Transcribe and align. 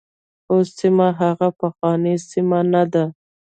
خو 0.45 0.55
سیمه 0.77 1.07
هغه 1.21 1.47
پخوانۍ 1.59 2.15
سیمه 2.29 2.59
نه 2.73 2.83
ده. 2.93 3.03